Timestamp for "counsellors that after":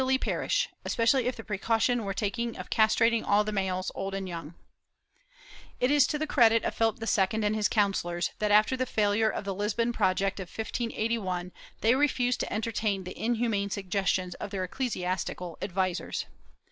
7.69-8.75